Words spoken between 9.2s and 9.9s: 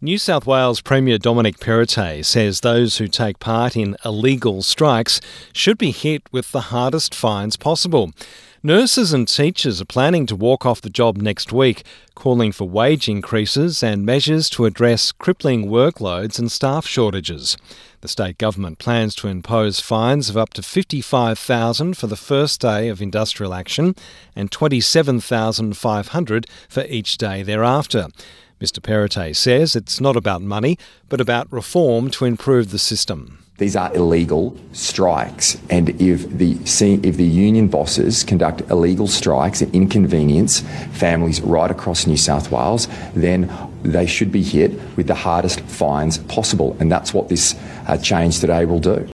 teachers are